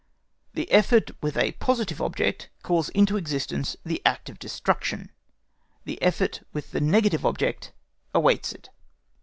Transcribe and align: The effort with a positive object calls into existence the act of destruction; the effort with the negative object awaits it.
The 0.55 0.71
effort 0.71 1.11
with 1.21 1.37
a 1.37 1.51
positive 1.51 2.01
object 2.01 2.49
calls 2.63 2.89
into 2.89 3.17
existence 3.17 3.77
the 3.85 4.01
act 4.03 4.29
of 4.31 4.39
destruction; 4.39 5.11
the 5.85 6.01
effort 6.01 6.41
with 6.51 6.71
the 6.71 6.81
negative 6.81 7.23
object 7.23 7.71
awaits 8.11 8.51
it. 8.51 8.71